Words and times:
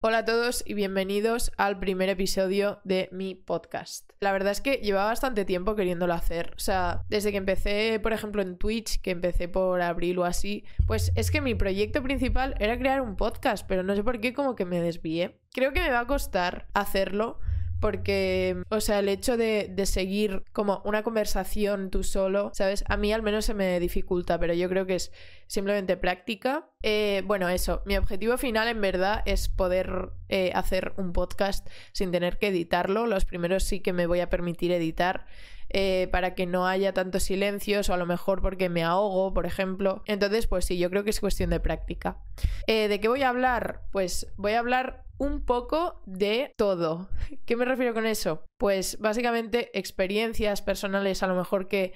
Hola 0.00 0.18
a 0.18 0.24
todos 0.24 0.62
y 0.64 0.74
bienvenidos 0.74 1.50
al 1.56 1.80
primer 1.80 2.08
episodio 2.08 2.78
de 2.84 3.08
mi 3.10 3.34
podcast. 3.34 4.08
La 4.20 4.30
verdad 4.30 4.52
es 4.52 4.60
que 4.60 4.74
llevaba 4.76 5.06
bastante 5.06 5.44
tiempo 5.44 5.74
queriéndolo 5.74 6.14
hacer. 6.14 6.54
O 6.56 6.60
sea, 6.60 7.02
desde 7.08 7.32
que 7.32 7.38
empecé, 7.38 7.98
por 8.00 8.12
ejemplo, 8.12 8.40
en 8.40 8.58
Twitch, 8.58 9.00
que 9.00 9.10
empecé 9.10 9.48
por 9.48 9.82
abril 9.82 10.20
o 10.20 10.24
así, 10.24 10.64
pues 10.86 11.10
es 11.16 11.32
que 11.32 11.40
mi 11.40 11.56
proyecto 11.56 12.00
principal 12.00 12.54
era 12.60 12.78
crear 12.78 13.00
un 13.00 13.16
podcast, 13.16 13.66
pero 13.66 13.82
no 13.82 13.96
sé 13.96 14.04
por 14.04 14.20
qué 14.20 14.32
como 14.32 14.54
que 14.54 14.64
me 14.64 14.80
desvié. 14.80 15.40
Creo 15.52 15.72
que 15.72 15.80
me 15.80 15.90
va 15.90 15.98
a 15.98 16.06
costar 16.06 16.68
hacerlo 16.74 17.40
porque, 17.80 18.62
o 18.70 18.80
sea, 18.80 18.98
el 18.98 19.08
hecho 19.08 19.36
de, 19.36 19.72
seguir 19.86 20.44
como 20.52 20.82
una 20.84 21.02
conversación 21.02 21.90
tú 21.90 22.02
solo, 22.02 22.50
¿sabes? 22.54 22.84
A 22.88 22.96
mí 22.96 23.12
al 23.12 23.22
menos 23.22 23.44
se 23.44 23.54
me 23.54 23.78
dificulta, 23.80 24.38
pero 24.38 24.54
yo 24.54 24.68
creo 24.68 24.86
que 24.86 24.96
es 24.96 25.12
simplemente 25.46 25.96
práctica. 25.96 26.68
Eh, 26.82 27.22
bueno, 27.26 27.48
eso, 27.48 27.82
mi 27.86 27.96
objetivo 27.96 28.36
final 28.36 28.68
en 28.68 28.80
verdad 28.80 29.22
es 29.26 29.48
poder 29.48 30.10
eh, 30.28 30.50
hacer 30.54 30.92
un 30.96 31.12
podcast 31.12 31.68
sin 31.92 32.10
tener 32.10 32.38
que 32.38 32.48
editarlo. 32.48 33.06
Los 33.06 33.24
primeros 33.24 33.64
sí 33.64 33.80
que 33.80 33.92
me 33.92 34.06
voy 34.06 34.20
a 34.20 34.28
permitir 34.28 34.72
editar. 34.72 35.26
Eh, 35.70 36.08
para 36.10 36.34
que 36.34 36.46
no 36.46 36.66
haya 36.66 36.94
tantos 36.94 37.24
silencios 37.24 37.90
o 37.90 37.94
a 37.94 37.98
lo 37.98 38.06
mejor 38.06 38.40
porque 38.40 38.70
me 38.70 38.82
ahogo, 38.82 39.34
por 39.34 39.44
ejemplo. 39.44 40.02
Entonces, 40.06 40.46
pues 40.46 40.64
sí, 40.64 40.78
yo 40.78 40.88
creo 40.88 41.04
que 41.04 41.10
es 41.10 41.20
cuestión 41.20 41.50
de 41.50 41.60
práctica. 41.60 42.18
¿De 42.66 42.98
qué 43.00 43.08
voy 43.08 43.22
a 43.22 43.28
hablar? 43.28 43.82
Pues 43.92 44.32
voy 44.36 44.52
a 44.52 44.60
hablar 44.60 45.04
un 45.18 45.44
poco 45.44 46.00
de 46.06 46.54
todo. 46.56 47.10
¿Qué 47.44 47.56
me 47.56 47.64
refiero 47.64 47.92
con 47.92 48.06
eso? 48.06 48.44
Pues 48.56 48.98
básicamente 48.98 49.76
experiencias 49.78 50.62
personales 50.62 51.22
a 51.22 51.26
lo 51.26 51.34
mejor 51.34 51.68
que 51.68 51.92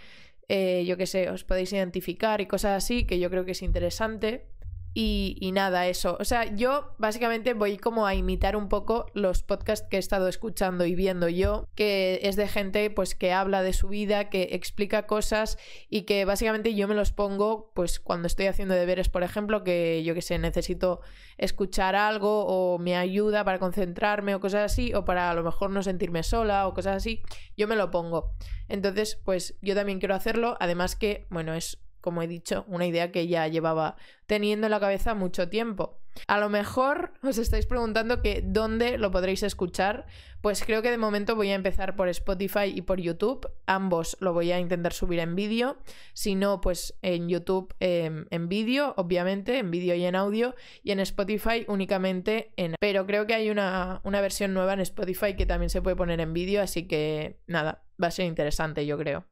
eh, 0.48 0.84
yo 0.86 0.96
qué 0.96 1.06
sé, 1.06 1.30
os 1.30 1.44
podéis 1.44 1.72
identificar 1.72 2.40
y 2.40 2.46
cosas 2.46 2.84
así, 2.84 3.06
que 3.06 3.18
yo 3.18 3.30
creo 3.30 3.44
que 3.44 3.52
es 3.52 3.62
interesante. 3.62 4.48
Y, 4.94 5.50
nada, 5.54 5.86
eso. 5.86 6.18
O 6.20 6.24
sea, 6.24 6.54
yo 6.54 6.94
básicamente 6.98 7.54
voy 7.54 7.78
como 7.78 8.06
a 8.06 8.14
imitar 8.14 8.56
un 8.56 8.68
poco 8.68 9.06
los 9.14 9.42
podcasts 9.42 9.86
que 9.88 9.96
he 9.96 10.00
estado 10.00 10.28
escuchando 10.28 10.84
y 10.84 10.94
viendo 10.94 11.30
yo, 11.30 11.66
que 11.74 12.20
es 12.24 12.36
de 12.36 12.46
gente 12.46 12.90
pues 12.90 13.14
que 13.14 13.32
habla 13.32 13.62
de 13.62 13.72
su 13.72 13.88
vida, 13.88 14.28
que 14.28 14.50
explica 14.52 15.06
cosas 15.06 15.56
y 15.88 16.02
que 16.02 16.26
básicamente 16.26 16.74
yo 16.74 16.88
me 16.88 16.94
los 16.94 17.12
pongo 17.12 17.72
pues 17.74 18.00
cuando 18.00 18.26
estoy 18.26 18.46
haciendo 18.46 18.74
deberes, 18.74 19.08
por 19.08 19.22
ejemplo, 19.22 19.64
que 19.64 20.02
yo 20.04 20.12
que 20.14 20.20
sé, 20.20 20.38
necesito 20.38 21.00
escuchar 21.38 21.96
algo 21.96 22.44
o 22.44 22.78
me 22.78 22.96
ayuda 22.96 23.44
para 23.44 23.58
concentrarme 23.58 24.34
o 24.34 24.40
cosas 24.40 24.70
así, 24.70 24.92
o 24.92 25.06
para 25.06 25.30
a 25.30 25.34
lo 25.34 25.42
mejor 25.42 25.70
no 25.70 25.82
sentirme 25.82 26.22
sola 26.22 26.66
o 26.68 26.74
cosas 26.74 26.96
así, 26.96 27.22
yo 27.56 27.66
me 27.66 27.76
lo 27.76 27.90
pongo. 27.90 28.34
Entonces, 28.68 29.18
pues 29.24 29.56
yo 29.62 29.74
también 29.74 29.98
quiero 29.98 30.14
hacerlo, 30.14 30.56
además 30.60 30.96
que, 30.96 31.26
bueno, 31.30 31.54
es 31.54 31.81
como 32.02 32.20
he 32.22 32.28
dicho, 32.28 32.66
una 32.68 32.84
idea 32.84 33.10
que 33.10 33.26
ya 33.28 33.48
llevaba 33.48 33.96
teniendo 34.26 34.66
en 34.66 34.72
la 34.72 34.80
cabeza 34.80 35.14
mucho 35.14 35.48
tiempo. 35.48 35.98
A 36.26 36.38
lo 36.38 36.50
mejor 36.50 37.12
os 37.22 37.38
estáis 37.38 37.66
preguntando 37.66 38.20
que 38.20 38.42
dónde 38.44 38.98
lo 38.98 39.10
podréis 39.10 39.42
escuchar. 39.42 40.06
Pues 40.42 40.62
creo 40.64 40.82
que 40.82 40.90
de 40.90 40.98
momento 40.98 41.36
voy 41.36 41.50
a 41.50 41.54
empezar 41.54 41.96
por 41.96 42.08
Spotify 42.08 42.66
y 42.66 42.82
por 42.82 43.00
YouTube. 43.00 43.48
Ambos 43.66 44.16
lo 44.20 44.32
voy 44.32 44.52
a 44.52 44.58
intentar 44.58 44.92
subir 44.92 45.20
en 45.20 45.36
vídeo. 45.36 45.78
Si 46.12 46.34
no, 46.34 46.60
pues 46.60 46.98
en 47.00 47.28
YouTube 47.28 47.74
em, 47.80 48.26
en 48.30 48.48
vídeo, 48.48 48.92
obviamente, 48.96 49.58
en 49.58 49.70
vídeo 49.70 49.94
y 49.94 50.04
en 50.04 50.16
audio. 50.16 50.54
Y 50.82 50.90
en 50.90 51.00
Spotify 51.00 51.64
únicamente 51.68 52.52
en... 52.56 52.74
Pero 52.78 53.06
creo 53.06 53.26
que 53.26 53.34
hay 53.34 53.50
una, 53.50 54.00
una 54.04 54.20
versión 54.20 54.52
nueva 54.52 54.74
en 54.74 54.80
Spotify 54.80 55.34
que 55.36 55.46
también 55.46 55.70
se 55.70 55.80
puede 55.80 55.96
poner 55.96 56.20
en 56.20 56.32
vídeo. 56.32 56.60
Así 56.60 56.86
que 56.86 57.38
nada, 57.46 57.84
va 58.02 58.08
a 58.08 58.10
ser 58.10 58.26
interesante, 58.26 58.84
yo 58.84 58.98
creo. 58.98 59.24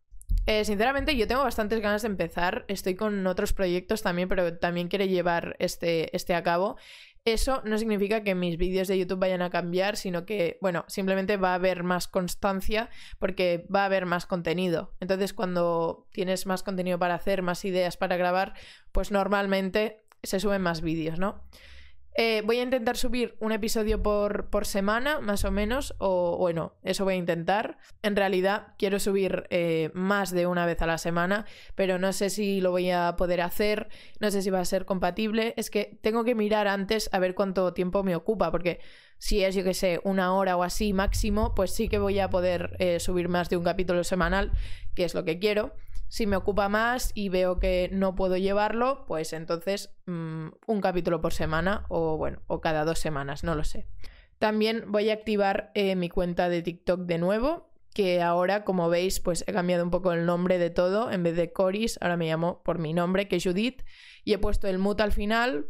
Eh, 0.47 0.65
sinceramente, 0.65 1.17
yo 1.17 1.27
tengo 1.27 1.43
bastantes 1.43 1.81
ganas 1.81 2.03
de 2.03 2.09
empezar. 2.09 2.65
Estoy 2.69 2.95
con 2.95 3.27
otros 3.27 3.53
proyectos 3.53 4.03
también, 4.03 4.29
pero 4.29 4.59
también 4.59 4.89
quiero 4.89 5.05
llevar 5.05 5.57
este, 5.59 6.15
este 6.17 6.35
a 6.35 6.43
cabo. 6.43 6.77
Eso 7.27 7.61
no 7.65 7.77
significa 7.77 8.23
que 8.23 8.35
mis 8.35 8.57
vídeos 8.57 8.89
de 8.89 8.99
YouTube 8.99 9.19
vayan 9.19 9.43
a 9.43 9.51
cambiar, 9.51 9.97
sino 9.97 10.25
que, 10.25 10.57
bueno, 10.63 10.87
simplemente 10.89 11.37
va 11.37 11.53
a 11.53 11.57
haber 11.57 11.83
más 11.83 12.09
constancia 12.09 12.89
porque 13.19 13.67
va 13.75 13.83
a 13.83 13.87
haber 13.87 14.07
más 14.07 14.25
contenido. 14.25 14.95
Entonces, 15.01 15.35
cuando 15.35 16.09
tienes 16.13 16.47
más 16.47 16.63
contenido 16.63 16.99
para 16.99 17.15
hacer, 17.15 17.43
más 17.43 17.65
ideas 17.67 17.99
para 17.99 18.17
grabar, 18.17 18.55
pues 18.91 19.11
normalmente 19.11 20.03
se 20.23 20.41
suben 20.41 20.63
más 20.63 20.81
vídeos, 20.81 21.19
¿no? 21.19 21.45
Eh, 22.15 22.43
voy 22.45 22.59
a 22.59 22.63
intentar 22.63 22.97
subir 22.97 23.37
un 23.39 23.53
episodio 23.53 24.03
por, 24.03 24.51
por, 24.51 24.67
semana, 24.67 25.21
más 25.21 25.45
o 25.45 25.51
menos, 25.51 25.95
o 25.99 26.37
bueno, 26.37 26.75
eso 26.83 27.05
voy 27.05 27.15
a 27.15 27.19
intentar. 27.19 27.79
En 28.03 28.17
realidad 28.17 28.75
quiero 28.79 28.99
subir 28.99 29.47
eh, 29.51 29.91
más 29.95 30.33
de 30.33 30.47
una 30.47 30.67
vez 30.67 30.83
a 30.83 30.87
la 30.87 30.99
semana, 30.99 31.47
pero 31.77 31.99
no 31.99 32.13
sé 32.13 32.29
si 32.29 32.61
lo 32.61 32.73
voy 32.73 32.91
a 32.91 33.15
poder 33.17 33.41
hacer, 33.41 33.89
no 34.19 34.31
sé 34.31 34.43
si 34.43 34.51
va 34.51 34.61
a 34.61 34.65
ser 34.65 34.87
compatible. 34.87 35.55
Es 35.57 35.71
que 35.71 35.99
tengo 36.03 36.25
que 36.25 36.35
mirar 36.35 36.67
antes 36.67 37.09
a 37.13 37.21
ver 37.21 37.35
cuánto 37.35 37.73
tiempo 37.73 38.03
me 38.03 38.17
ocupa, 38.17 38.51
porque 38.51 38.81
si 39.19 39.45
es, 39.45 39.55
yo 39.55 39.63
que 39.63 39.75
sé, 39.75 40.01
una 40.03 40.35
hora 40.35 40.57
o 40.57 40.63
así 40.65 40.93
máximo, 40.93 41.55
pues 41.55 41.71
sí 41.73 41.89
que 41.89 41.99
voy 41.99 42.19
a 42.19 42.31
poder 42.31 42.77
eh, 42.81 42.99
subir 42.99 43.29
más 43.29 43.51
de 43.51 43.57
un 43.57 43.65
capítulo 43.65 44.03
semanal, 44.03 44.51
que 44.95 45.05
es 45.05 45.15
lo 45.15 45.25
que 45.25 45.39
quiero. 45.39 45.75
Si 46.11 46.27
me 46.27 46.35
ocupa 46.35 46.69
más 46.69 47.13
y 47.15 47.29
veo 47.29 47.61
que 47.61 47.89
no 47.93 48.17
puedo 48.17 48.37
llevarlo, 48.37 49.05
pues 49.07 49.33
entonces 49.33 49.95
mm, 50.07 50.49
un 50.67 50.81
capítulo 50.81 51.21
por 51.21 51.33
semana 51.33 51.87
o 51.89 52.17
bueno, 52.17 52.43
o 52.49 52.61
cada 52.61 52.85
dos 52.85 52.99
semanas, 52.99 53.45
no 53.45 53.55
lo 53.55 53.63
sé. 53.63 53.87
También 54.41 54.87
voy 54.89 55.09
a 55.11 55.13
activar 55.13 55.71
eh, 55.75 55.95
mi 55.95 56.09
cuenta 56.09 56.49
de 56.49 56.63
TikTok 56.63 57.03
de 57.03 57.19
nuevo, 57.19 57.71
que 57.95 58.23
ahora, 58.23 58.65
como 58.65 58.89
veis, 58.89 59.21
pues 59.21 59.45
he 59.47 59.53
cambiado 59.53 59.85
un 59.85 59.91
poco 59.91 60.13
el 60.13 60.27
nombre 60.27 60.59
de 60.59 60.71
todo. 60.71 61.13
En 61.13 61.23
vez 61.23 61.37
de 61.37 61.53
Coris, 61.53 61.97
ahora 62.01 62.17
me 62.17 62.27
llamo 62.27 62.61
por 62.65 62.81
mi 62.81 62.93
nombre, 62.93 63.29
que 63.29 63.37
es 63.37 63.45
Judith, 63.45 63.83
y 64.25 64.33
he 64.33 64.39
puesto 64.39 64.67
el 64.67 64.79
mut 64.79 65.01
al 65.01 65.13
final, 65.13 65.67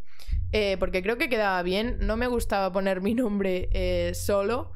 eh, 0.52 0.78
porque 0.78 1.02
creo 1.02 1.18
que 1.18 1.28
quedaba 1.28 1.62
bien. 1.62 1.98
No 2.00 2.16
me 2.16 2.28
gustaba 2.28 2.72
poner 2.72 3.02
mi 3.02 3.12
nombre 3.14 3.68
eh, 3.72 4.14
solo. 4.14 4.72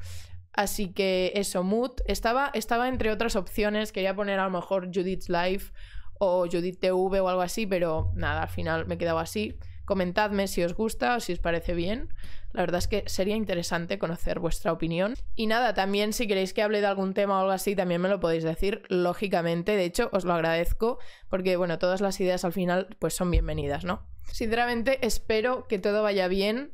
Así 0.55 0.93
que 0.93 1.33
eso, 1.35 1.63
Mood. 1.63 1.91
Estaba, 2.05 2.49
estaba 2.53 2.87
entre 2.87 3.11
otras 3.11 3.35
opciones. 3.35 3.91
Quería 3.91 4.15
poner 4.15 4.39
a 4.39 4.45
lo 4.45 4.51
mejor 4.51 4.87
Judith's 4.87 5.29
Life 5.29 5.73
o 6.17 6.47
Judith 6.49 6.79
TV 6.79 7.19
o 7.19 7.27
algo 7.27 7.41
así, 7.41 7.67
pero 7.67 8.11
nada, 8.15 8.43
al 8.43 8.49
final 8.49 8.85
me 8.85 8.95
he 8.95 8.97
quedado 8.97 9.19
así. 9.19 9.57
Comentadme 9.83 10.47
si 10.47 10.63
os 10.63 10.73
gusta 10.73 11.17
o 11.17 11.19
si 11.19 11.33
os 11.33 11.39
parece 11.39 11.73
bien. 11.73 12.09
La 12.53 12.61
verdad 12.61 12.77
es 12.77 12.87
que 12.87 13.03
sería 13.05 13.35
interesante 13.35 13.99
conocer 13.99 14.39
vuestra 14.39 14.71
opinión. 14.71 15.15
Y 15.35 15.47
nada, 15.47 15.73
también 15.73 16.13
si 16.13 16.25
queréis 16.25 16.53
que 16.53 16.63
hable 16.63 16.79
de 16.79 16.87
algún 16.87 17.13
tema 17.13 17.35
o 17.35 17.39
algo 17.41 17.51
así, 17.51 17.75
también 17.75 17.99
me 17.99 18.07
lo 18.07 18.21
podéis 18.21 18.45
decir, 18.45 18.81
lógicamente. 18.87 19.75
De 19.75 19.83
hecho, 19.83 20.09
os 20.13 20.23
lo 20.23 20.33
agradezco 20.33 20.99
porque, 21.29 21.57
bueno, 21.57 21.79
todas 21.79 21.99
las 21.99 22.19
ideas 22.21 22.45
al 22.45 22.53
final 22.53 22.95
pues 22.97 23.13
son 23.13 23.29
bienvenidas, 23.29 23.83
¿no? 23.83 24.07
Sinceramente, 24.31 25.05
espero 25.05 25.67
que 25.67 25.79
todo 25.79 26.01
vaya 26.01 26.29
bien 26.29 26.71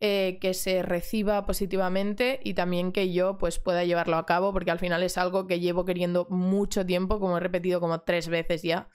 eh, 0.00 0.38
que 0.40 0.54
se 0.54 0.82
reciba 0.82 1.44
positivamente 1.44 2.38
y 2.44 2.54
también 2.54 2.92
que 2.92 3.12
yo 3.12 3.36
pues 3.36 3.58
pueda 3.58 3.84
llevarlo 3.84 4.16
a 4.16 4.26
cabo 4.26 4.52
porque 4.52 4.70
al 4.70 4.78
final 4.78 5.02
es 5.02 5.18
algo 5.18 5.48
que 5.48 5.58
llevo 5.58 5.84
queriendo 5.84 6.26
mucho 6.30 6.86
tiempo, 6.86 7.18
como 7.18 7.36
he 7.36 7.40
repetido 7.40 7.80
como 7.80 8.02
tres 8.02 8.28
veces 8.28 8.62
ya. 8.62 8.88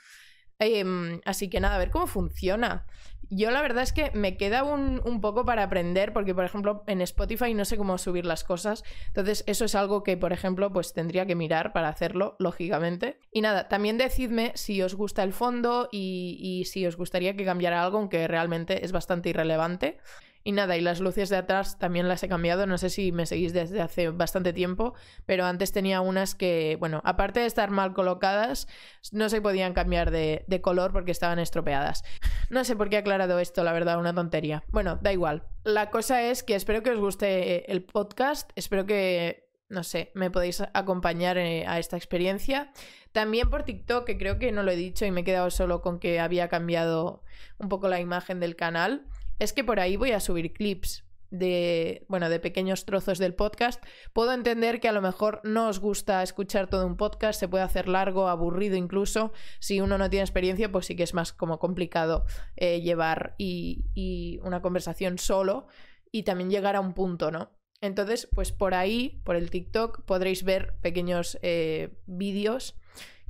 Em, 0.59 1.19
así 1.25 1.50
que 1.50 1.59
nada, 1.59 1.75
a 1.75 1.80
ver 1.80 1.90
cómo 1.90 2.08
funciona. 2.08 2.86
Yo 3.30 3.52
la 3.52 3.62
verdad 3.62 3.84
es 3.84 3.91
que 3.91 4.12
me 4.14 4.38
queda 4.38 4.64
un, 4.64 5.02
un, 5.03 5.19
poco 5.19 5.44
para 5.44 5.64
aprender 5.64 6.14
porque, 6.14 6.36
por 6.36 6.46
ejemplo, 6.46 6.84
en 6.88 7.02
Spotify 7.02 7.53
no 7.53 7.66
sé 7.66 7.78
cómo 7.78 7.97
subir 7.97 8.25
las 8.25 8.44
cosas. 8.44 8.84
Entonces, 9.08 9.44
eso 9.47 9.66
es 9.66 9.75
algo 9.75 10.03
que, 10.03 10.18
por 10.18 10.34
ejemplo, 10.34 10.72
pues 10.72 10.94
tendría 10.94 11.25
que 11.25 11.35
mirar 11.35 11.74
para 11.74 11.90
hacerlo, 11.90 12.35
lógicamente. 12.40 13.20
Y 13.31 13.41
nada, 13.41 13.68
también 13.68 13.97
decidme 13.97 14.52
si 14.56 14.81
os 14.81 14.96
gusta 14.96 15.24
el 15.24 15.34
fondo 15.34 15.90
y, 15.91 16.38
y 16.40 16.66
si 16.66 16.85
os 16.85 16.96
gustaría 16.96 17.35
que 17.35 17.44
cambiara 17.44 17.84
algo, 17.84 17.97
aunque 17.97 18.28
realmente 18.28 18.85
es 18.85 18.91
bastante 18.91 19.30
irrelevante. 19.30 20.00
Y 20.46 20.52
nada, 20.52 20.76
y 20.76 20.81
las 20.81 21.00
luces 21.00 21.30
de 21.30 21.38
atrás 21.38 21.80
también 21.80 22.09
las 22.09 22.22
he 22.22 22.28
cambiado. 22.28 22.68
No 22.68 22.78
sé 22.78 22.90
si 22.90 23.14
me 23.14 23.26
seguís 23.26 23.54
desde 23.54 23.81
hace 23.81 24.09
bastante 24.09 24.52
tiempo, 24.52 24.94
pero 25.26 25.46
antes 25.46 25.72
tenía 25.72 26.02
unas 26.02 26.36
que, 26.36 26.76
bueno, 26.80 27.02
aparte 27.06 27.40
de 27.40 27.46
estar 27.46 27.72
mal 27.72 27.94
colocadas, 27.94 28.68
no 29.14 29.30
se 29.30 29.42
podían 29.42 29.74
cambiar 29.74 30.12
de, 30.12 30.44
color 30.62 30.92
porque 30.92 31.12
estaban 31.12 31.40
estropeadas. 31.40 32.03
No 32.50 32.66
sé 32.66 32.76
por 32.76 32.90
qué 32.90 32.98
he 32.98 33.00
aclarado 33.00 33.40
esto, 33.40 33.64
la 33.64 33.72
verdad, 33.72 34.00
una 34.00 34.14
tontería. 34.14 34.64
Bueno, 34.68 35.00
da 35.02 35.14
igual. 35.14 35.44
La 35.64 35.90
cosa 35.90 36.22
es 36.22 36.44
que 36.44 36.56
espero 36.56 36.84
que 36.84 36.92
os 36.92 37.00
guste 37.00 37.72
el 37.72 37.84
podcast, 37.84 38.52
espero 38.56 38.85
que, 38.85 39.50
no 39.70 39.84
sé, 39.84 40.12
me 40.14 40.29
podéis 40.29 40.62
acompañar 40.73 41.38
eh, 41.38 41.66
a 41.67 41.79
esta 41.79 41.96
experiencia. 41.96 42.72
También 43.14 43.50
por 43.50 43.64
TikTok, 43.64 44.06
que 44.06 44.17
creo 44.17 44.40
que 44.40 44.52
no 44.52 44.64
lo 44.64 44.72
he 44.72 44.76
dicho 44.76 45.06
y 45.06 45.12
me 45.12 45.22
he 45.22 45.23
quedado 45.23 45.50
solo 45.52 45.82
con 45.82 46.00
que 46.00 46.20
había 46.20 46.50
cambiado 46.50 47.23
un 47.59 47.70
poco 47.70 47.88
la 47.88 48.02
imagen 48.02 48.40
del 48.41 48.56
canal 48.58 49.08
es 49.40 49.53
que 49.53 49.64
por 49.64 49.80
ahí 49.80 49.97
voy 49.97 50.12
a 50.12 50.20
subir 50.20 50.53
clips 50.53 51.03
de, 51.34 52.06
bueno, 52.08 52.30
de 52.30 52.40
pequeños 52.40 52.85
trozos 52.85 53.18
del 53.18 53.34
podcast. 53.34 53.84
Puedo 54.14 54.34
entender 54.34 54.80
que 54.80 54.88
a 54.88 54.91
lo 54.91 55.02
mejor 55.02 55.41
no 55.44 55.68
os 55.68 55.80
gusta 55.80 56.22
escuchar 56.22 56.70
todo 56.70 56.85
un 56.85 56.96
podcast, 56.96 57.40
se 57.40 57.47
puede 57.47 57.64
hacer 57.64 57.90
largo, 57.90 58.28
aburrido 58.28 58.76
incluso. 58.78 59.34
Si 59.59 59.82
uno 59.82 59.97
no 59.97 60.09
tiene 60.09 60.24
experiencia, 60.24 60.72
pues 60.72 60.85
sí 60.85 60.96
que 60.96 61.03
es 61.03 61.16
más 61.16 61.34
como 61.34 61.58
complicado 61.58 62.26
eh, 62.56 62.82
llevar 62.82 63.34
y, 63.38 64.40
una 64.44 64.62
conversación 64.62 65.18
solo 65.18 65.68
y 66.12 66.24
también 66.24 66.52
llegar 66.52 66.76
a 66.76 66.82
un 66.82 66.94
punto, 66.94 67.32
¿no? 67.32 67.52
Entonces, 67.82 68.29
pues 68.34 68.52
por 68.52 68.76
ahí, 68.76 69.22
por 69.26 69.36
el 69.36 69.50
TikTok, 69.50 70.06
podréis 70.06 70.44
ver 70.44 70.76
pequeños 70.82 71.40
eh, 71.41 71.97
vídeos 72.06 72.76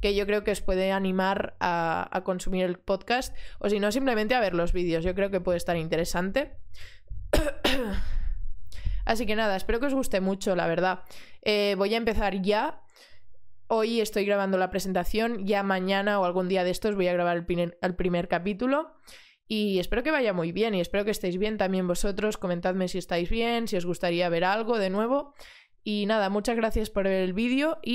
que 0.03 0.13
yo 0.13 0.25
creo 0.25 0.43
que 0.43 0.51
os 0.51 0.59
puede 0.59 0.91
animar 0.91 1.55
a, 1.61 2.21
consumir 2.25 2.65
el 2.65 2.77
podcast 2.77 3.33
o 3.59 3.69
si 3.69 3.79
no 3.79 3.89
simplemente 3.89 4.35
a 4.35 4.41
ver 4.41 4.53
los 4.53 4.73
vídeos. 4.73 5.05
Yo 5.05 5.15
creo 5.15 5.31
que 5.31 5.39
puede 5.39 5.55
estar 5.55 5.77
interesante. 5.77 6.57
Así 9.05 9.25
que 9.25 9.37
nada, 9.37 9.55
espero 9.55 9.79
que 9.79 9.85
os 9.85 9.93
guste 9.93 10.19
mucho, 10.19 10.57
la 10.57 10.67
verdad. 10.67 11.05
Eh, 11.41 11.75
voy 11.77 11.93
a 11.93 11.97
empezar 11.97 12.41
ya. 12.41 12.81
Hoy 13.67 14.01
estoy 14.01 14.25
grabando 14.25 14.57
la 14.57 14.69
presentación, 14.69 15.47
ya 15.47 15.63
mañana 15.63 16.19
o 16.19 16.25
algún 16.25 16.49
día 16.49 16.65
de 16.65 16.71
estos 16.71 16.95
voy 16.95 17.07
a 17.07 17.13
grabar 17.13 17.37
el 17.37 17.45
primer, 17.45 17.77
el 17.81 17.95
primer 17.95 18.27
capítulo. 18.27 18.97
Y 19.47 19.79
espero 19.79 20.03
que 20.03 20.11
vaya 20.11 20.33
muy 20.33 20.51
bien 20.51 20.75
y 20.75 20.81
espero 20.81 21.05
que 21.05 21.11
estéis 21.11 21.37
bien 21.37 21.57
también 21.57 21.87
vosotros. 21.87 22.37
Comentadme 22.37 22.89
si 22.89 22.97
estáis 22.97 23.29
bien, 23.29 23.69
si 23.69 23.77
os 23.77 23.85
gustaría 23.85 24.27
ver 24.27 24.43
algo 24.43 24.79
de 24.79 24.89
nuevo. 24.89 25.33
Y 25.85 26.05
nada, 26.05 26.29
muchas 26.29 26.55
gracias 26.55 26.89
por 26.89 27.03
ver 27.03 27.23
el 27.23 27.33
vídeo 27.33 27.77
y 27.81 27.91